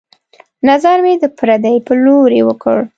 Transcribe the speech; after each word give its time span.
نظر 0.69 0.97
مې 1.05 1.13
د 1.23 1.25
پردې 1.37 1.75
په 1.87 1.93
لورې 2.03 2.41
وکړ 2.47 2.77